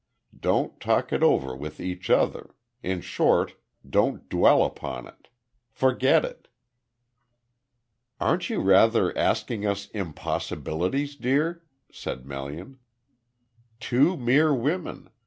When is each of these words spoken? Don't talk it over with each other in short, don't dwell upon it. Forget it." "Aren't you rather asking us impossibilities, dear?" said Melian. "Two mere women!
Don't 0.35 0.79
talk 0.79 1.13
it 1.13 1.21
over 1.21 1.55
with 1.55 1.79
each 1.79 2.09
other 2.09 2.55
in 2.81 3.01
short, 3.01 3.53
don't 3.87 4.27
dwell 4.29 4.63
upon 4.63 5.05
it. 5.05 5.27
Forget 5.69 6.25
it." 6.25 6.47
"Aren't 8.19 8.49
you 8.49 8.61
rather 8.61 9.15
asking 9.15 9.63
us 9.67 9.89
impossibilities, 9.91 11.15
dear?" 11.15 11.61
said 11.91 12.25
Melian. 12.25 12.79
"Two 13.79 14.17
mere 14.17 14.51
women! 14.55 15.11